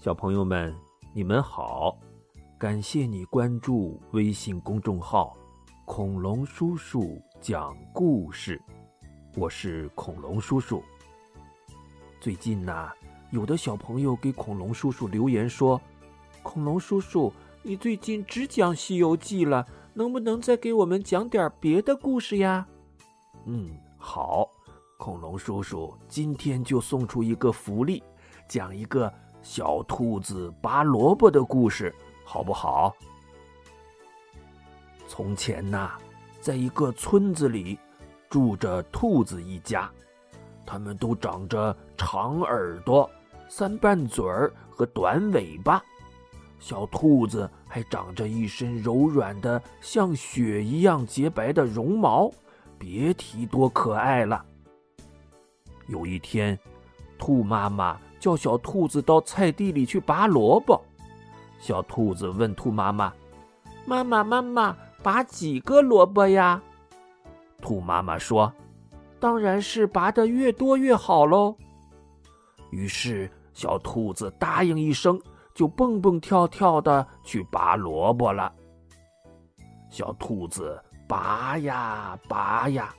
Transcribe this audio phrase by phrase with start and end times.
[0.00, 0.74] 小朋友们，
[1.12, 1.94] 你们好！
[2.58, 5.36] 感谢你关注微信公众号
[5.84, 8.58] “恐龙叔叔讲故事”，
[9.36, 10.82] 我是恐龙叔叔。
[12.18, 12.90] 最近呐，
[13.30, 15.78] 有的小朋友给恐龙叔叔留言说
[16.42, 17.30] ：“恐龙叔叔，
[17.62, 22.66] 你最近只讲《西游记》了，能不能再给我们讲点别的故事呀？”
[23.44, 24.48] 嗯，好，
[24.96, 28.02] 恐龙叔叔今天就送出一个福利，
[28.48, 29.12] 讲一个。
[29.42, 31.94] 小兔子拔萝卜的故事，
[32.24, 32.94] 好不好？
[35.08, 35.92] 从前呐，
[36.40, 37.78] 在一个村子里，
[38.28, 39.90] 住着兔子一家，
[40.64, 43.10] 它们都长着长耳朵、
[43.48, 45.82] 三瓣嘴儿和短尾巴。
[46.58, 52.30] 小兔子还长着一身柔软的、像雪一样洁白的绒毛，
[52.78, 54.44] 别提多可爱了。
[55.86, 56.56] 有一天，
[57.18, 57.98] 兔妈妈。
[58.20, 60.80] 叫小兔子到菜地里去拔萝卜。
[61.58, 63.12] 小兔子问兔妈妈
[63.84, 66.62] ：“妈妈，妈妈，拔几个萝卜呀？”
[67.60, 68.52] 兔妈妈说
[69.18, 71.56] ：“当然是拔的越多越好喽。”
[72.70, 75.20] 于是小兔子答应一声，
[75.54, 78.52] 就蹦蹦跳跳的去拔萝卜了。
[79.90, 82.94] 小兔子拔呀拔呀，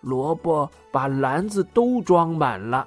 [0.00, 2.86] 萝卜把篮子都装满了。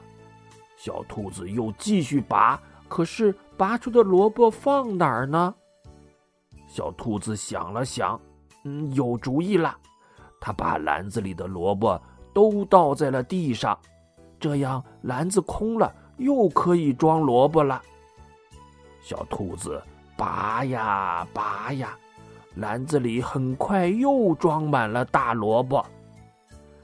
[0.83, 5.53] 小兔子又继续拔，可是拔出的萝卜放哪儿呢？
[6.67, 8.19] 小兔子想了想，
[8.63, 9.77] 嗯，有主意了。
[10.39, 12.01] 它把篮子里的萝卜
[12.33, 13.77] 都倒在了地上，
[14.39, 17.79] 这样篮子空了，又可以装萝卜了。
[19.03, 19.79] 小兔子
[20.17, 21.95] 拔呀拔呀，
[22.55, 25.85] 篮子里很快又装满了大萝卜。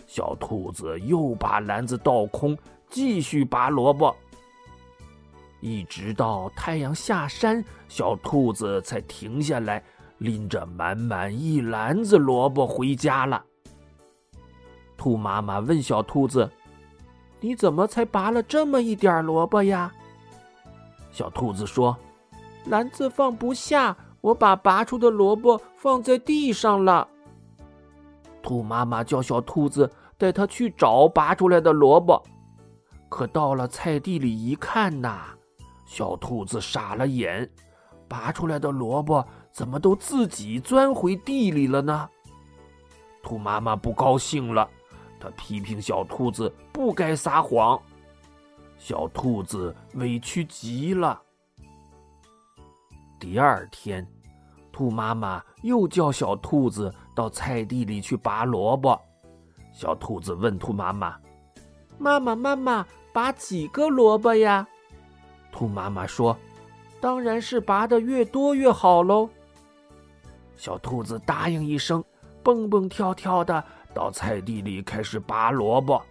[0.06, 2.56] 小兔子又把篮子倒空。
[2.90, 4.16] 继续拔萝卜，
[5.60, 9.84] 一直到太阳下山，小兔子才停下来，
[10.18, 13.44] 拎着满满一篮子萝卜回家了。
[14.96, 16.50] 兔妈妈问小兔子
[17.40, 19.94] ：“你怎么才拔了这么一点萝卜呀？”
[21.12, 21.96] 小兔子说
[22.66, 27.08] ：“篮子放不下，我把拔出的萝卜放在地上了。”
[28.42, 32.24] 兔妈妈叫小兔子带它去找拔出来的萝卜。
[33.10, 35.28] 可到了菜地里一看呐，
[35.86, 37.50] 小兔子傻了眼，
[38.08, 42.10] 拔出来的萝卜怎么都自己钻回地里了呢？
[43.24, 44.70] 兔妈妈不高兴了，
[45.20, 47.82] 她批评小兔子不该撒谎。
[48.78, 51.20] 小兔子委屈极了。
[53.20, 54.06] 第二天，
[54.72, 59.00] 兔妈妈又叫小兔子到菜地里去拔萝卜。
[59.74, 61.18] 小兔子问兔妈妈。
[61.98, 64.68] 妈妈，妈妈，拔几个萝卜呀？
[65.52, 66.38] 兔妈妈说
[67.02, 69.30] ：“当然是拔的越多越好喽。”
[70.56, 72.04] 小兔子答应一声，
[72.44, 73.64] 蹦蹦跳跳的
[73.94, 76.02] 到菜地里开始拔萝卜。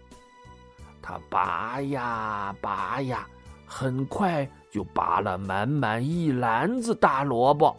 [1.00, 3.26] 它拔呀拔呀，
[3.64, 7.76] 很快就拔了满满一篮子大萝卜。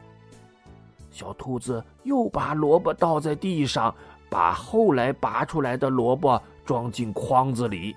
[1.12, 3.94] 小兔子又把萝卜倒在地上，
[4.30, 6.42] 把后来拔出来的萝卜。
[6.68, 7.96] 装进筐子里，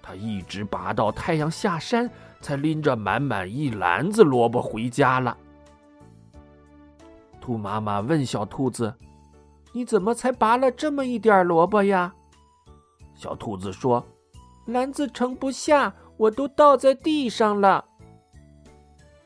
[0.00, 2.08] 他一直拔到太阳下山，
[2.40, 5.36] 才拎着满满一篮子萝卜回家了。
[7.40, 8.94] 兔妈妈问小兔子
[9.74, 12.14] ：“你怎么才拔了这么一点萝卜呀？”
[13.14, 14.06] 小兔子说
[14.66, 17.84] ：“篮子盛不下，我都倒在地上了。”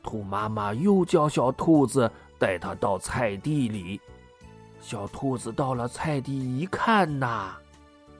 [0.01, 4.01] 兔妈妈又叫小兔子带它到菜地里。
[4.79, 7.55] 小兔子到了菜地一看呐。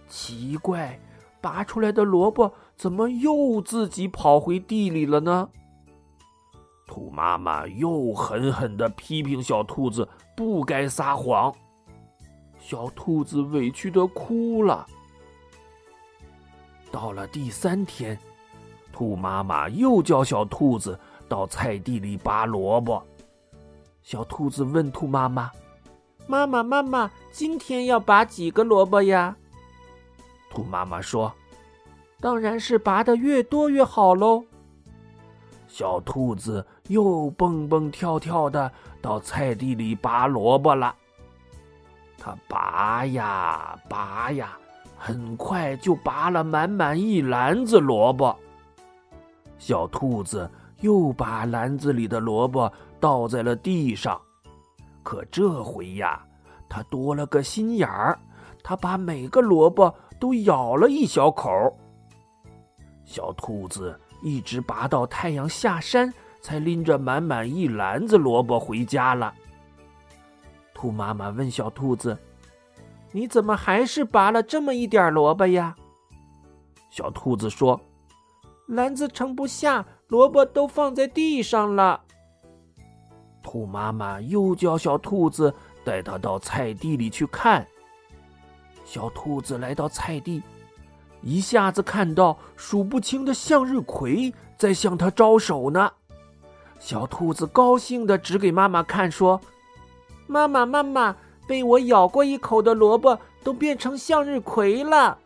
[0.08, 1.00] 奇怪，
[1.42, 5.50] 拔出来的萝卜怎么又自己跑回地里了呢？
[6.86, 11.54] 兔妈妈又狠狠的批评小兔子不该撒谎，
[12.60, 14.88] 小兔子委屈的哭了。
[16.90, 18.18] 到了第三天，
[18.94, 20.98] 兔妈妈又叫小兔子
[21.28, 23.04] 到菜地里拔萝卜。
[24.02, 25.52] 小兔子问兔妈妈
[26.26, 29.36] ：“妈妈，妈妈，今天要拔几个萝卜呀？”
[30.50, 31.32] 兔妈妈说
[32.20, 34.44] ：“当然是拔的越多越好喽。”
[35.68, 38.72] 小兔子又蹦蹦跳跳的
[39.02, 40.96] 到菜地里拔萝卜了。
[42.18, 44.58] 它拔呀拔呀，
[44.98, 48.36] 很快就拔了满满一篮子萝卜。
[49.60, 54.20] 小兔子又把篮子里的萝卜倒在了地上，
[55.04, 56.26] 可这回呀，
[56.68, 58.18] 它多了个心眼儿，
[58.64, 59.94] 它把每个萝卜。
[60.20, 61.50] 都咬了一小口，
[63.06, 69.34] 小兔子一直拔到太阳下山，才拎着满满一篮子萝卜回家了。
[70.74, 72.18] 兔妈妈问小兔子
[73.12, 75.76] ：“你怎么还是拔了这么一点萝卜呀？”
[76.90, 77.80] 小兔子说
[78.68, 82.02] ：“篮子盛不下，萝卜都放在地上了。”
[83.42, 85.54] 兔妈妈又叫小兔子
[85.84, 87.66] 带它到菜地里去看。
[88.88, 90.42] 小兔子来到菜地，
[91.22, 95.92] 一下子看到数不清的向日葵在向它招手呢。
[96.80, 99.42] 小兔子高兴地指给妈妈看，说
[100.26, 101.14] ：“妈妈，妈妈，
[101.46, 105.18] 被我咬过一口的萝卜都变成向日葵了。”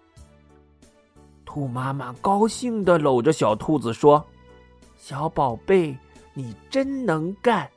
[1.45, 4.25] 兔妈妈高兴地搂着小兔子说
[4.97, 5.95] ：“小宝贝，
[6.33, 7.69] 你真能干。”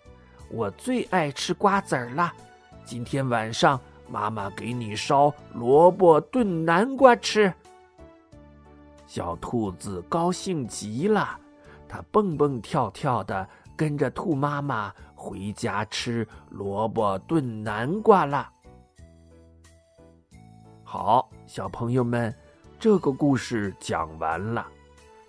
[0.49, 2.33] 我最爱吃瓜子儿了，
[2.87, 3.79] 今天晚上
[4.15, 7.53] 妈妈给你烧萝卜炖南瓜吃。
[9.09, 11.37] 小兔子高兴极了，
[11.89, 13.45] 它蹦蹦跳跳的
[13.75, 18.49] 跟着兔妈妈回家吃萝卜炖南瓜了。
[20.85, 22.33] 好，小朋友们，
[22.79, 24.65] 这个故事讲完了。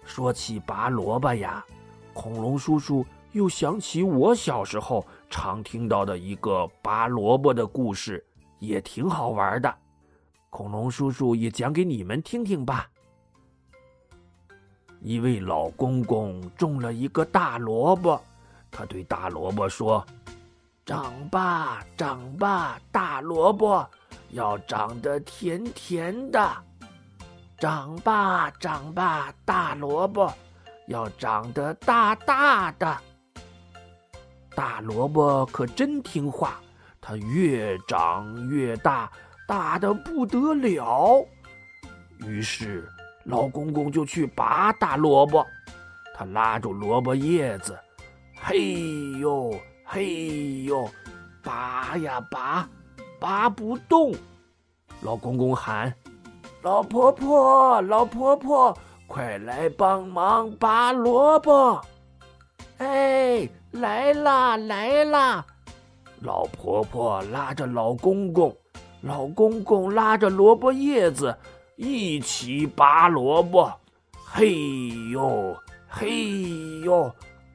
[0.04, 1.66] 说起拔萝卜呀，
[2.14, 3.04] 恐龙叔叔。
[3.32, 8.26] 又想起我小时候常听到的一个拔萝卜的故事，
[8.60, 9.76] 也挺好玩的。
[10.50, 12.90] 恐龙叔叔也讲给你们听听吧。
[15.02, 18.20] 一位老公公种了一个大萝卜，
[18.72, 20.04] 他对大萝卜说
[20.86, 23.88] ：“长吧，长吧，大萝卜，
[24.32, 26.50] 要长得甜甜的。
[27.60, 30.34] 长吧，长吧，大萝卜，
[30.88, 32.98] 要长得大大的。”
[34.56, 36.60] 大萝卜可真听话，
[37.08, 39.12] 它越长越大，
[39.48, 41.24] 大的不得了。
[42.26, 42.90] 于是
[43.26, 45.46] 老公公就去拔大萝卜，
[46.16, 47.78] 他拉住萝卜叶子，
[48.42, 48.74] 嘿
[49.20, 49.54] 呦
[49.84, 50.90] 嘿呦，
[51.44, 52.68] 拔呀拔，
[53.20, 54.12] 拔不动。
[55.02, 55.94] 老公公喊
[56.64, 58.76] ：“老婆婆，老婆婆，
[59.06, 61.80] 快来帮忙拔萝卜！”
[62.80, 63.48] 哎。
[63.76, 65.46] 来啦来啦！
[66.22, 68.56] 老婆婆拉着老公公，
[69.02, 71.38] 老公公拉着萝卜叶子，
[71.76, 73.72] 一起拔萝卜。
[74.26, 75.56] 嘿呦
[75.88, 76.42] 嘿
[76.82, 77.14] 呦，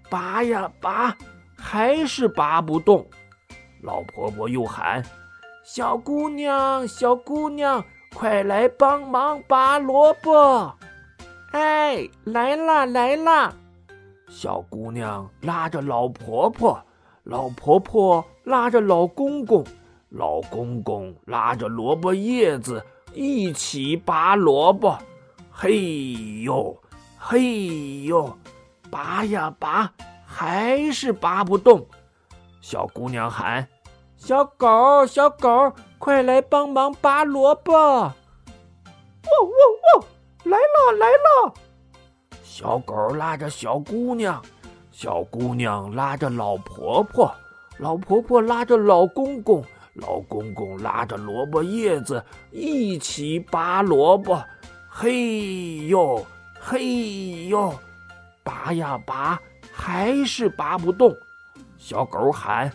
[0.09, 1.17] 拔呀拔，
[1.57, 3.07] 还是拔不动。
[3.83, 5.03] 老婆婆又喊
[5.65, 7.85] ：“小姑娘，小姑娘，
[8.15, 10.75] 快来帮忙拔萝卜！”
[11.53, 13.53] 哎，来啦来啦！
[14.29, 16.81] 小姑娘拉着老婆婆，
[17.31, 19.65] 老婆婆拉着老公公，
[20.09, 22.85] 老公公拉着萝卜叶子
[23.15, 24.99] 一起拔萝卜。
[25.49, 26.77] 嘿呦，
[27.17, 28.37] 嘿呦，
[28.91, 29.93] 拔呀拔，
[30.27, 31.87] 还是拔不动。
[32.61, 33.69] 小姑娘喊
[34.19, 38.11] ：“小狗，小狗，快来帮忙拔萝卜！”喔
[39.31, 40.05] 喔喔，
[40.43, 41.55] 来了来了。
[42.43, 44.43] 小狗拉着小姑娘，
[45.01, 47.35] 小姑娘拉着老婆婆，
[47.79, 49.65] 老婆婆拉着老公公，
[49.95, 54.45] 老公公拉着萝卜叶子一起拔萝卜。
[54.91, 56.23] 嘿呦，
[56.61, 57.73] 嘿呦，
[58.45, 59.41] 拔呀拔，
[59.73, 61.17] 还是拔不动。
[61.79, 62.71] 小狗喊：“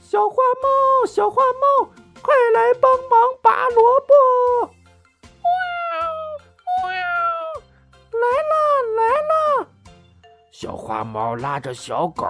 [0.00, 1.90] 小花猫，小花猫，
[2.22, 4.70] 快来帮忙拔萝卜！”
[10.58, 12.24] 小花猫拉着小狗，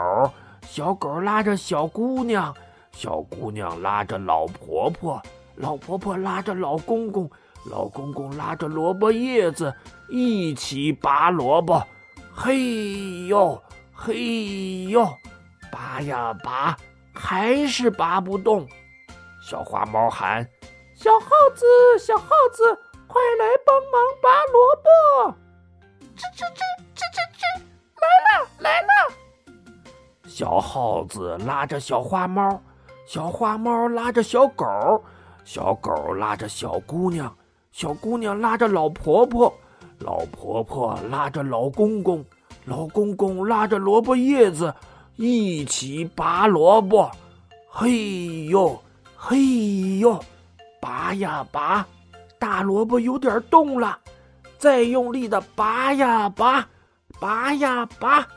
[0.67, 2.53] 小狗拉着小姑娘，
[2.91, 5.23] 小姑娘拉着老婆婆，
[5.55, 7.31] 老婆婆拉着老公公，
[7.71, 9.73] 老公公拉着萝卜叶子，
[10.09, 11.81] 一起拔萝卜。
[12.35, 13.63] 嘿呦，
[13.95, 15.09] 嘿呦，
[15.71, 16.77] 拔呀拔，
[17.15, 18.67] 还是拔不动。
[19.41, 20.45] 小花猫喊
[20.99, 21.65] ：“小耗子，
[22.01, 25.37] 小耗子，快来帮忙拔萝卜！”
[26.19, 26.67] 吱吱吱。
[26.67, 27.66] 来了，
[30.37, 32.61] 小耗子拉着小花猫，
[33.07, 34.67] 小花猫拉着小狗，
[35.47, 37.35] 小狗拉着小姑娘，
[37.73, 39.51] 小姑娘拉着老婆婆，
[40.01, 42.23] 老婆婆拉着老公公，
[42.67, 44.75] 老公公拉着萝卜叶子，
[45.17, 47.11] 一起拔萝卜。
[47.71, 48.79] 嘿呦，
[49.17, 50.23] 嘿呦，
[50.83, 51.87] 拔呀拔，
[52.39, 53.99] 大萝卜有点动了，
[54.59, 56.69] 再用力的拔呀拔，
[57.19, 58.29] 拔呀拔。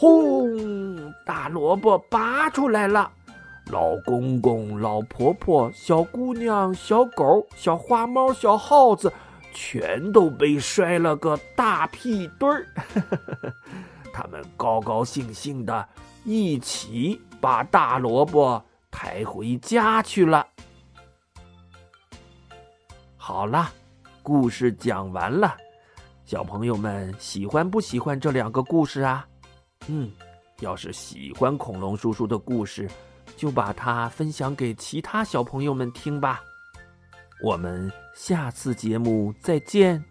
[0.00, 1.12] 轰！
[1.26, 3.12] 大萝卜拔出来了，
[3.66, 9.12] 老公公、老婆婆、小姑娘、小狗、小花猫、小耗子，
[9.52, 12.66] 全都被摔了个大屁墩儿。
[14.10, 15.86] 他们高高兴兴的
[16.24, 20.46] 一起把大萝卜抬回家去了。
[23.18, 23.70] 好了，
[24.22, 25.54] 故事讲完了，
[26.24, 29.26] 小朋友们喜欢不喜欢这两个故事啊？
[29.92, 30.08] 嗯，
[30.60, 32.88] 要是喜欢恐龙叔叔的故事，
[33.36, 36.40] 就把它分享给其他小朋友们听吧。
[37.42, 40.09] 我们下次节目再见。